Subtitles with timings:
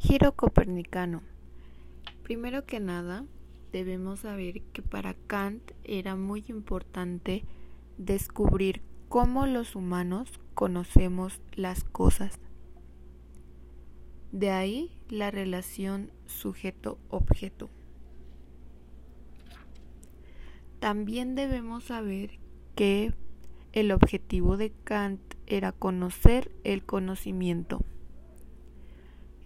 [0.00, 1.22] Giro copernicano.
[2.22, 3.24] Primero que nada,
[3.72, 7.44] debemos saber que para Kant era muy importante
[7.98, 12.38] descubrir cómo los humanos conocemos las cosas.
[14.30, 17.68] De ahí la relación sujeto-objeto.
[20.78, 22.38] También debemos saber
[22.76, 23.14] que
[23.72, 27.84] el objetivo de Kant era conocer el conocimiento.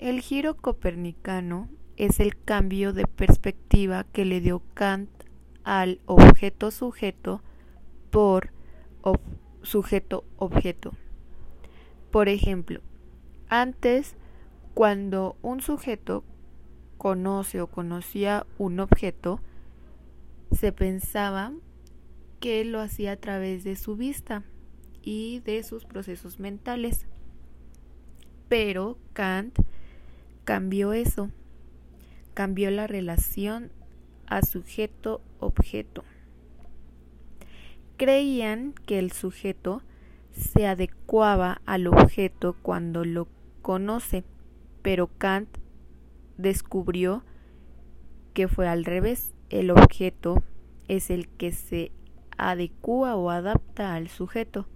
[0.03, 5.09] El giro copernicano es el cambio de perspectiva que le dio Kant
[5.63, 7.41] al objeto sujeto
[8.11, 8.51] por
[9.63, 10.93] sujeto objeto.
[12.11, 12.81] Por ejemplo,
[13.49, 14.17] antes
[14.75, 16.25] cuando un sujeto
[16.99, 19.41] conoce o conocía un objeto,
[20.51, 21.53] se pensaba
[22.41, 24.43] que lo hacía a través de su vista
[25.01, 27.07] y de sus procesos mentales.
[28.49, 29.61] Pero Kant
[30.45, 31.31] cambió eso,
[32.35, 33.71] cambió la relación
[34.27, 36.05] a sujeto-objeto.
[37.97, 39.83] Creían que el sujeto
[40.33, 43.29] se adecuaba al objeto cuando lo
[43.61, 44.25] conoce,
[44.83, 45.49] pero Kant
[46.39, 47.23] descubrió
[48.35, 49.35] que fue al revés.
[49.51, 50.43] El objeto
[50.89, 51.93] es el que se
[52.39, 54.67] adecua o adapta al sujeto.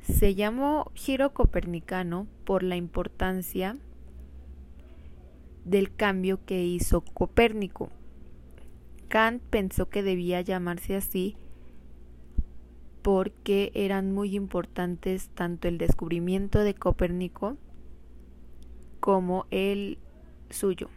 [0.00, 3.76] Se llamó giro copernicano por la importancia
[5.64, 7.90] del cambio que hizo Copérnico.
[9.08, 11.36] Kant pensó que debía llamarse así
[13.02, 17.56] porque eran muy importantes tanto el descubrimiento de Copérnico
[19.00, 19.98] como el
[20.50, 20.88] suyo.